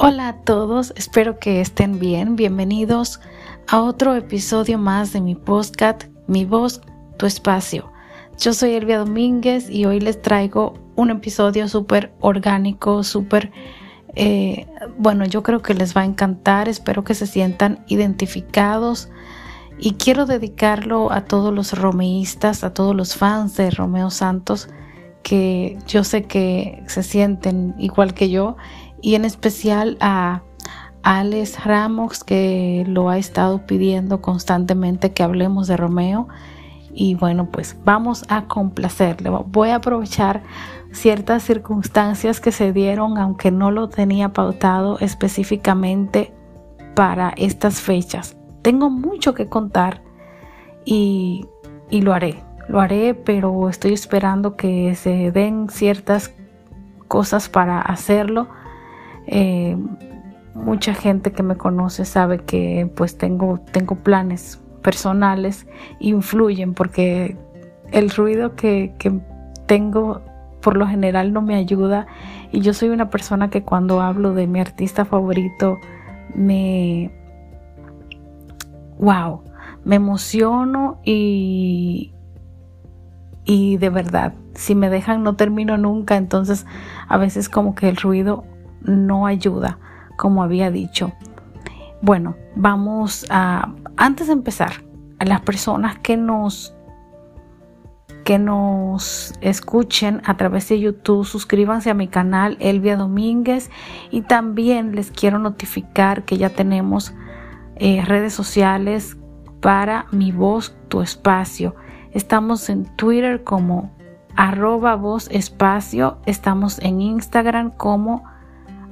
[0.00, 2.36] Hola a todos, espero que estén bien.
[2.36, 3.20] Bienvenidos
[3.66, 6.82] a otro episodio más de mi podcast, Mi voz,
[7.16, 7.90] tu espacio.
[8.38, 13.50] Yo soy Elvia Domínguez y hoy les traigo un episodio súper orgánico, súper,
[14.14, 14.68] eh,
[14.98, 19.08] bueno, yo creo que les va a encantar, espero que se sientan identificados
[19.80, 24.68] y quiero dedicarlo a todos los romeístas, a todos los fans de Romeo Santos,
[25.24, 28.56] que yo sé que se sienten igual que yo
[29.00, 30.42] y en especial a
[31.02, 36.28] Alex Ramos que lo ha estado pidiendo constantemente que hablemos de Romeo.
[36.92, 39.30] Y bueno pues vamos a complacerle.
[39.30, 40.42] Voy a aprovechar
[40.90, 46.34] ciertas circunstancias que se dieron aunque no lo tenía pautado específicamente
[46.94, 48.36] para estas fechas.
[48.62, 50.02] Tengo mucho que contar
[50.84, 51.46] y,
[51.88, 52.42] y lo haré.
[52.68, 56.34] Lo haré pero estoy esperando que se den ciertas
[57.06, 58.48] cosas para hacerlo
[59.28, 59.76] eh,
[60.54, 65.66] mucha gente que me conoce sabe que pues tengo, tengo planes personales,
[66.00, 67.36] influyen porque
[67.92, 69.20] el ruido que, que
[69.66, 70.22] tengo
[70.60, 72.06] por lo general no me ayuda.
[72.50, 75.78] Y yo soy una persona que cuando hablo de mi artista favorito
[76.34, 77.10] me
[78.98, 79.42] wow
[79.84, 82.12] me emociono y
[83.44, 86.16] y de verdad si me dejan no termino nunca.
[86.16, 86.66] Entonces
[87.08, 88.44] a veces como que el ruido
[88.82, 89.78] no ayuda,
[90.16, 91.12] como había dicho.
[92.00, 94.72] Bueno, vamos a, antes de empezar,
[95.18, 96.74] a las personas que nos
[98.24, 103.70] que nos escuchen a través de YouTube, suscríbanse a mi canal Elvia Domínguez
[104.10, 107.14] y también les quiero notificar que ya tenemos
[107.76, 109.16] eh, redes sociales
[109.62, 111.74] para mi voz, tu espacio.
[112.12, 113.96] Estamos en Twitter como
[114.36, 118.24] arroba voz espacio, estamos en Instagram como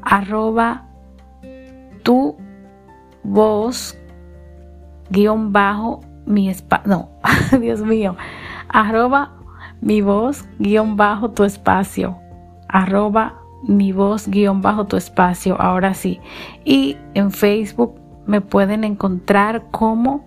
[0.06, 0.84] arroba
[2.04, 2.36] tu
[3.24, 3.98] voz
[5.10, 7.08] guion bajo mi espacio, no,
[7.60, 8.16] Dios mío,
[8.68, 9.32] arroba
[9.80, 12.16] mi voz guion bajo tu espacio,
[12.68, 13.34] arroba
[13.66, 16.20] mi voz guion bajo tu espacio, ahora sí.
[16.64, 20.24] Y en Facebook me pueden encontrar como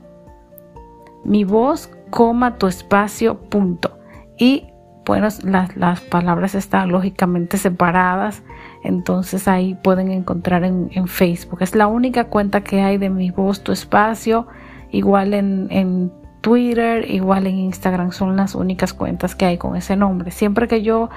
[1.24, 3.98] mi voz, coma tu espacio, punto.
[4.38, 4.68] Y
[5.06, 8.44] bueno, las, las palabras están lógicamente separadas
[8.84, 11.62] entonces ahí pueden encontrar en, Facebook.
[11.62, 14.48] Es la única cuenta que hay de mi voz, tu espacio.
[14.92, 18.12] Igual en, Twitter, igual en Instagram.
[18.12, 20.32] Son las únicas cuentas que hay con ese nombre.
[20.32, 21.10] Siempre que yo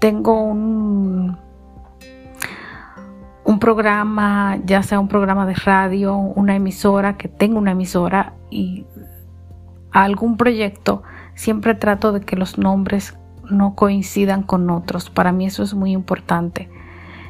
[0.00, 1.38] tengo un,
[3.44, 8.84] un programa, ya sea un programa de radio, una emisora, que tenga una emisora y
[9.92, 13.16] algún proyecto, siempre trato de que los nombres
[13.48, 15.10] no coincidan con otros.
[15.10, 16.68] Para mí eso es muy importante.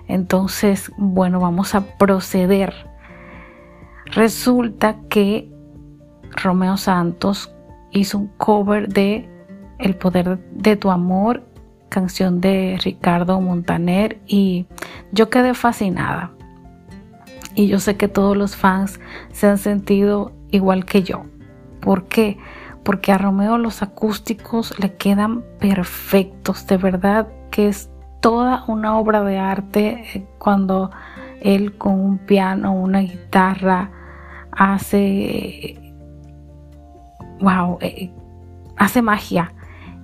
[0.08, 2.74] Entonces, bueno, vamos a proceder.
[4.06, 5.50] Resulta que
[6.30, 7.52] Romeo Santos
[7.90, 9.28] hizo un cover de
[9.78, 11.42] El poder de tu amor,
[11.88, 14.66] canción de Ricardo Montaner y
[15.12, 16.32] yo quedé fascinada.
[17.54, 19.00] Y yo sé que todos los fans
[19.32, 21.24] se han sentido igual que yo.
[21.80, 22.38] ¿Por qué?
[22.84, 27.90] Porque a Romeo los acústicos le quedan perfectos, de verdad que es
[28.26, 30.90] toda una obra de arte eh, cuando
[31.40, 33.92] él con un piano, una guitarra,
[34.50, 35.78] hace,
[37.38, 38.10] wow, eh,
[38.76, 39.52] hace magia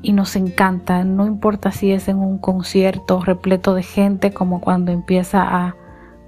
[0.03, 4.93] y nos encanta, no importa si es en un concierto repleto de gente como cuando
[4.93, 5.75] empieza a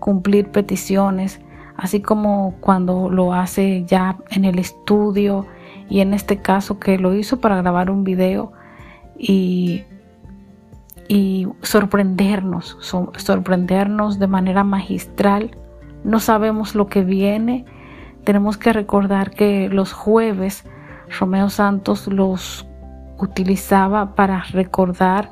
[0.00, 1.40] cumplir peticiones,
[1.76, 5.46] así como cuando lo hace ya en el estudio
[5.88, 8.50] y en este caso que lo hizo para grabar un video
[9.16, 9.84] y
[11.08, 15.56] y sorprendernos, sorprendernos de manera magistral.
[16.02, 17.64] No sabemos lo que viene.
[18.24, 20.64] Tenemos que recordar que los jueves
[21.18, 22.66] Romeo Santos los
[23.18, 25.30] utilizaba para recordar,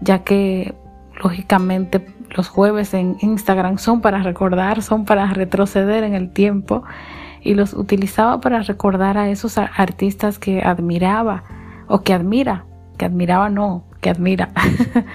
[0.00, 0.74] ya que
[1.22, 6.82] lógicamente los jueves en Instagram son para recordar, son para retroceder en el tiempo
[7.42, 11.44] y los utilizaba para recordar a esos artistas que admiraba
[11.88, 12.66] o que admira,
[12.98, 14.50] que admiraba no, que admira,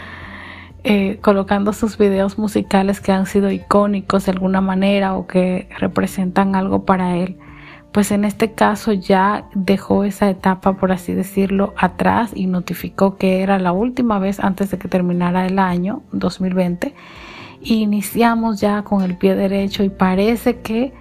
[0.84, 6.56] eh, colocando sus videos musicales que han sido icónicos de alguna manera o que representan
[6.56, 7.38] algo para él.
[7.92, 13.42] Pues en este caso ya dejó esa etapa, por así decirlo, atrás y notificó que
[13.42, 16.94] era la última vez antes de que terminara el año 2020.
[17.62, 20.94] iniciamos ya con el pie derecho y parece que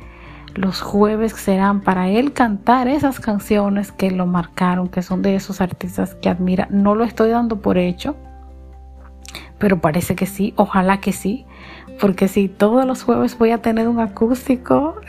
[0.55, 5.61] los jueves serán para él cantar esas canciones que lo marcaron, que son de esos
[5.61, 6.69] artistas que admira.
[6.71, 8.17] No lo estoy dando por hecho,
[9.59, 11.47] pero parece que sí, ojalá que sí,
[12.01, 15.01] porque si todos los jueves voy a tener un acústico,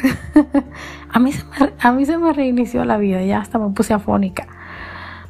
[1.09, 3.93] a, mí se me, a mí se me reinició la vida, ya hasta me puse
[3.93, 4.47] afónica.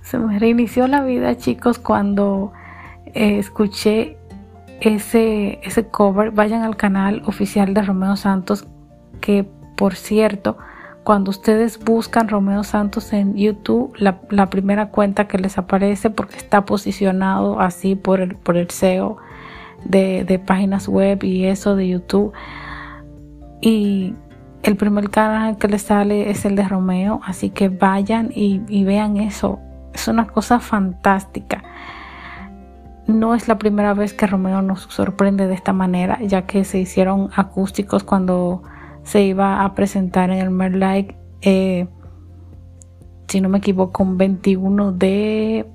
[0.01, 2.53] Se me reinició la vida, chicos, cuando
[3.07, 4.17] eh, escuché
[4.81, 6.31] ese, ese cover.
[6.31, 8.67] Vayan al canal oficial de Romeo Santos,
[9.19, 10.57] que por cierto,
[11.05, 16.65] cuando ustedes buscan Romeo Santos en YouTube, la, primera cuenta que les aparece, porque está
[16.65, 19.17] posicionado así por el, por el SEO
[19.83, 22.33] de, páginas web y eso de YouTube.
[23.61, 24.15] Y
[24.63, 28.83] el primer canal que les sale es el de Romeo, así que vayan y, y
[28.83, 29.59] vean eso.
[29.93, 31.63] Es una cosa fantástica.
[33.05, 36.79] No es la primera vez que Romeo nos sorprende de esta manera, ya que se
[36.79, 38.63] hicieron acústicos cuando
[39.05, 41.87] se iba a presentar en el Merlike, eh,
[43.27, 45.67] si no me equivoco, un 21 de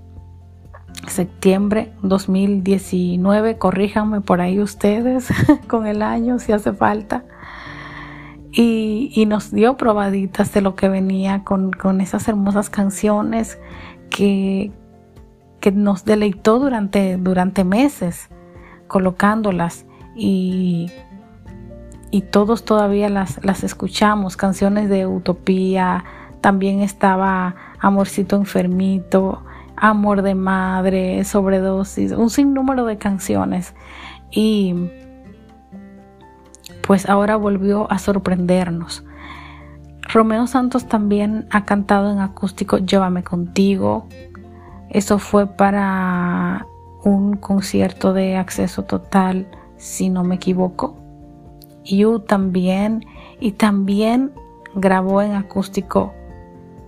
[1.06, 3.56] septiembre 2019.
[3.56, 5.28] Corríjanme por ahí ustedes
[5.68, 7.24] con el año si hace falta.
[8.52, 13.60] Y, nos dio probaditas de lo que venía con, esas hermosas canciones
[14.10, 14.72] que,
[15.60, 18.28] que nos deleitó durante, durante meses
[18.88, 19.86] colocándolas
[20.16, 20.90] y
[22.10, 26.04] y todos todavía las, las escuchamos, canciones de utopía,
[26.40, 29.42] también estaba Amorcito Enfermito,
[29.76, 33.74] Amor de Madre, Sobredosis, un sinnúmero de canciones.
[34.30, 34.74] Y
[36.86, 39.04] pues ahora volvió a sorprendernos.
[40.12, 44.08] Romeo Santos también ha cantado en acústico Llévame contigo.
[44.88, 46.66] Eso fue para
[47.04, 49.46] un concierto de acceso total,
[49.76, 50.99] si no me equivoco.
[51.84, 53.04] You también
[53.40, 54.32] y también
[54.74, 56.12] grabó en acústico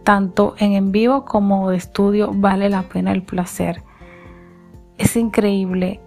[0.02, 3.82] tanto en en vivo como de estudio vale la pena el placer.
[4.98, 6.00] Es increíble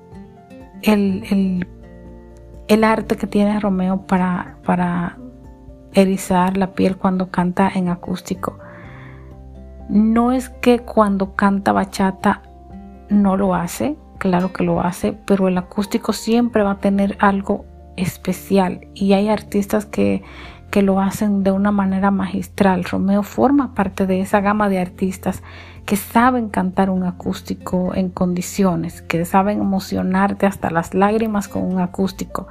[0.82, 1.66] el,
[2.68, 5.18] el, arte que tiene Romeo para, para
[5.94, 8.60] erizar la piel cuando canta en acústico.
[9.90, 12.42] No es que cuando canta bachata
[13.10, 17.66] no lo hace, claro que lo hace, pero el acústico siempre va a tener algo
[17.98, 20.24] especial y hay artistas que,
[20.72, 22.84] que lo hacen de una manera magistral.
[22.84, 25.42] Romeo forma parte de esa gama de artistas
[25.86, 31.80] que saben cantar un acústico en condiciones, que saben emocionarte hasta las lágrimas con un
[31.80, 32.48] acústico.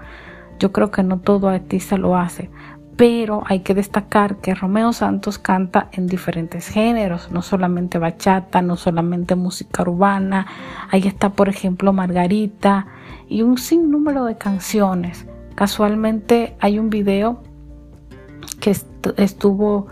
[0.58, 2.48] Yo creo que no todo artista lo hace,
[2.96, 8.76] pero hay que destacar que Romeo Santos canta en diferentes géneros, no solamente bachata, no
[8.76, 10.46] solamente música urbana,
[10.90, 12.86] ahí está por ejemplo Margarita
[13.28, 17.42] y un sinnúmero de canciones Casualmente hay un video
[18.60, 18.74] que
[19.16, 19.86] estuvo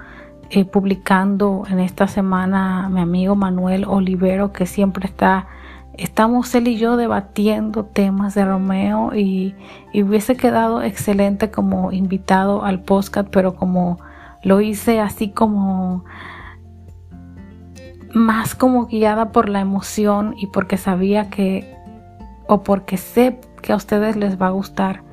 [0.51, 5.47] eh, publicando en esta semana mi amigo Manuel Olivero, que siempre está,
[5.95, 9.55] estamos él y yo debatiendo temas de Romeo y,
[9.93, 13.99] y hubiese quedado excelente como invitado al podcast, pero como
[14.43, 16.05] lo hice así como
[18.13, 21.73] más como guiada por la emoción y porque sabía que
[22.49, 25.12] o porque sé que a ustedes les va a gustar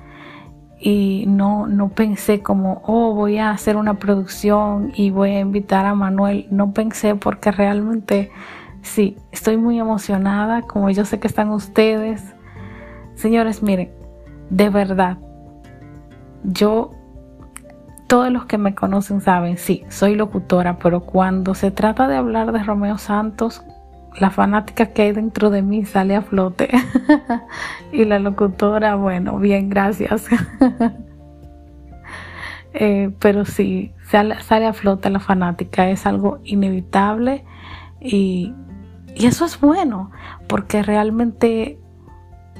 [0.79, 5.85] y no, no pensé como, oh, voy a hacer una producción y voy a invitar
[5.85, 6.47] a Manuel.
[6.51, 8.31] No pensé porque realmente
[8.81, 12.23] sí, estoy muy emocionada, como yo sé que están ustedes.
[13.15, 13.91] Señores, miren,
[14.49, 15.17] de verdad,
[16.43, 16.91] yo,
[18.07, 22.53] todos los que me conocen saben, sí, soy locutora, pero cuando se trata de hablar
[22.53, 23.63] de Romeo Santos,
[24.17, 26.69] la fanática que hay dentro de mí sale a flote.
[27.91, 30.27] y la locutora, bueno, bien, gracias.
[32.71, 37.43] Eh, pero sí, sale, sale, a flote la fanática, es algo inevitable
[37.99, 38.53] y,
[39.15, 40.11] y eso es bueno,
[40.47, 41.79] porque realmente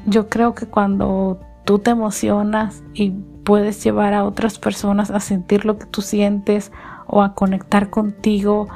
[0.08, 3.12] yo creo que cuando tú te emocionas y
[3.44, 6.72] puedes llevar a otras personas a sentir lo que tú sientes
[7.06, 8.68] o a conectar contigo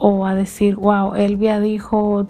[0.00, 2.26] o a decir, wow, Elvia dijo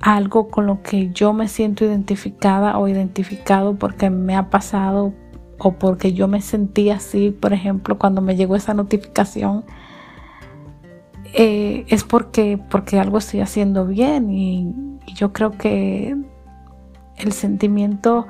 [0.00, 5.14] algo con lo que yo me siento identificada o identificado porque me ha pasado
[5.58, 9.64] o porque yo me sentí así, por ejemplo, cuando me llegó esa notificación,
[11.32, 14.74] eh, es porque, porque algo estoy haciendo bien y,
[15.06, 16.14] y yo creo que
[17.16, 18.26] el sentimiento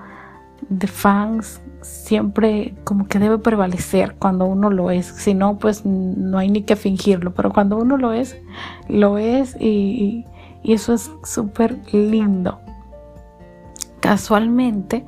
[0.68, 5.07] de fans siempre como que debe prevalecer cuando uno lo es.
[5.07, 7.35] Si no, pues no hay ni que fingirlo.
[7.35, 8.37] Pero cuando uno lo es,
[8.88, 10.25] lo es y,
[10.64, 12.59] eso es súper lindo.
[14.00, 15.05] Casualmente,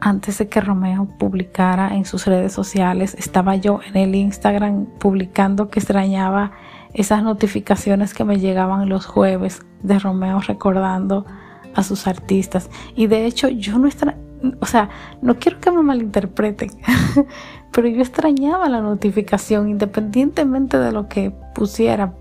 [0.00, 5.68] antes de que Romeo publicara en sus redes sociales, estaba yo en el Instagram publicando
[5.68, 6.52] que extrañaba
[6.94, 11.26] esas notificaciones que me llegaban los jueves de Romeo recordando
[11.74, 12.70] a sus artistas.
[12.96, 13.88] Y de hecho yo no,
[14.60, 16.70] o sea, no quiero que me malinterpreten,
[17.72, 22.14] pero yo extrañaba la notificación independientemente de lo que pusiera,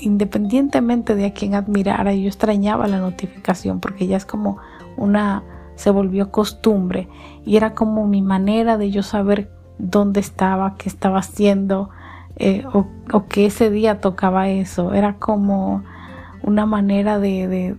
[0.00, 4.58] independientemente de a quien admirara, yo extrañaba la notificación porque ya es como
[4.96, 5.42] una,
[5.74, 7.08] se volvió costumbre
[7.44, 11.90] y era como mi manera de yo saber dónde estaba, qué estaba haciendo
[12.36, 14.92] eh, o, que ese día tocaba eso.
[14.94, 15.82] Era como
[16.42, 17.76] una manera de, de,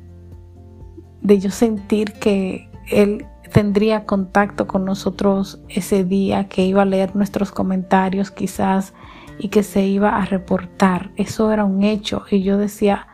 [1.22, 7.16] de yo sentir que él tendría contacto con nosotros ese día, que iba a leer
[7.16, 8.94] nuestros comentarios quizás
[9.39, 11.12] y que se iba a reportar.
[11.16, 13.08] Eso era un hecho y yo decía,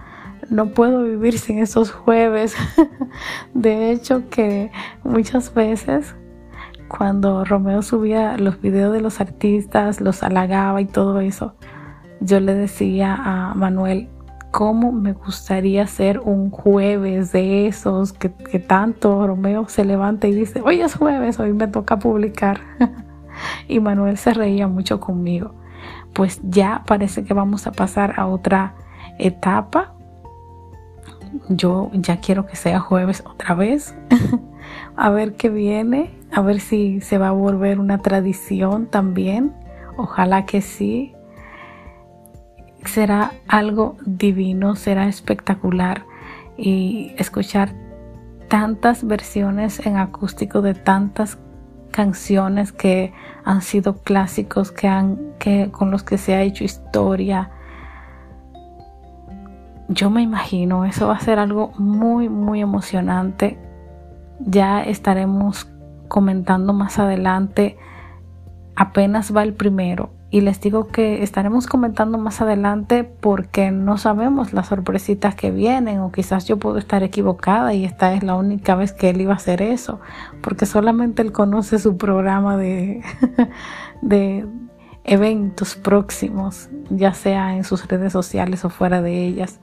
[0.50, 2.56] no puedo vivir sin esos jueves.
[3.54, 4.72] de hecho que
[5.04, 6.16] muchas veces
[6.88, 11.56] cuando Romeo subía los videos de los artistas, los halagaba y todo eso,
[12.20, 14.10] yo le decía a Manuel,
[14.53, 18.29] cómo me gustaría ser un jueves de esos que,
[18.60, 22.62] tanto Romeo se levanta y dice, hoy es jueves, hoy me toca publicar.
[23.67, 25.55] y Manuel se reía mucho conmigo.
[26.13, 28.75] Pues ya parece que vamos a pasar a otra
[29.17, 29.95] etapa.
[31.50, 33.95] Yo ya quiero que sea jueves otra vez.
[34.95, 39.51] a ver qué viene, a ver si se va a volver una tradición también.
[39.98, 41.15] Ojalá que sí
[42.86, 46.06] será algo divino, será espectacular
[46.58, 47.74] y escuchar
[48.50, 51.40] tantas versiones en acústico de tantas
[51.92, 53.13] canciones que
[53.46, 57.52] han sido clásicos, que han, que, con los que se ha hecho historia.
[59.88, 63.60] Yo me imagino, eso va a ser algo muy, muy emocionante.
[64.40, 65.70] Ya estaremos
[66.08, 67.78] comentando más adelante.
[68.75, 74.52] Apenas va el primero y les digo que estaremos comentando más adelante porque no sabemos
[74.52, 78.74] las sorpresitas que vienen o quizás yo puedo estar equivocada y esta es la única
[78.74, 80.00] vez que él iba a hacer eso
[80.42, 83.04] porque solamente él conoce su programa de,
[84.02, 84.48] de
[85.04, 89.60] eventos próximos ya sea en sus redes sociales o fuera de ellas.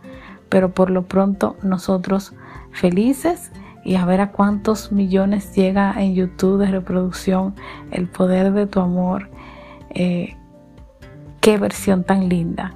[0.49, 2.33] Pero por lo pronto nosotros
[2.71, 3.51] felices
[3.85, 7.57] y a ver a cuántos millones llega en YouTube de reproducción
[7.91, 9.31] el poder de tu amor
[9.93, 10.37] eh,
[11.41, 12.75] Qué versión tan linda.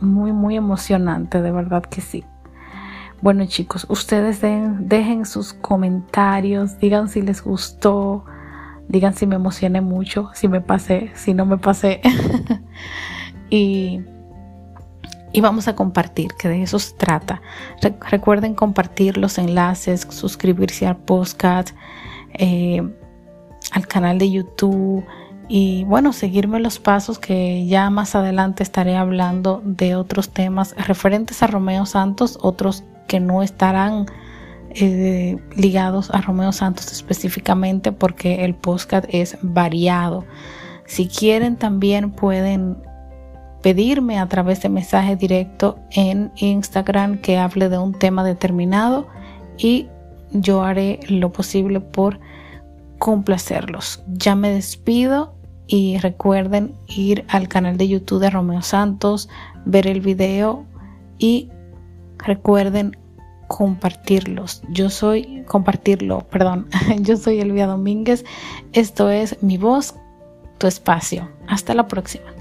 [0.00, 2.24] Muy, muy emocionante, de verdad que sí.
[3.20, 8.24] Bueno chicos, ustedes dejen sus comentarios, digan si les gustó,
[8.88, 12.00] digan si me emocioné mucho, si me pasé, si no me pasé.
[13.50, 14.00] y,
[15.32, 17.42] y vamos a compartir, que de eso se trata.
[18.10, 21.76] recuerden compartir los enlaces, suscribirse al podcast,
[22.32, 22.82] eh,
[23.72, 25.04] al canal de YouTube
[25.52, 31.42] y bueno, seguirme los pasos que ya más adelante estaré hablando de otros temas referentes
[31.42, 34.06] a Romeo Santos, otros que no estarán
[34.70, 40.24] eh, ligados a Romeo Santos específicamente porque el podcast es variado.
[40.86, 42.76] Si quieren también pueden
[43.60, 49.08] pedirme a través de mensaje directo en Instagram que hable de un tema determinado
[49.58, 49.88] y
[50.30, 52.20] yo haré lo posible por
[53.00, 54.04] complacerlos.
[54.06, 55.39] Ya me despido
[55.72, 59.28] y recuerden ir al canal de YouTube de Romeo Santos,
[59.64, 60.66] ver el video
[61.16, 61.48] y
[62.18, 62.96] recuerden
[63.46, 64.62] compartirlos.
[64.70, 66.68] Yo soy, compartirlo, perdón.
[66.98, 68.24] Yo soy Elvia Domínguez.
[68.72, 69.94] Esto es Mi Voz,
[70.58, 71.30] Tu Espacio.
[71.46, 72.39] Hasta la próxima.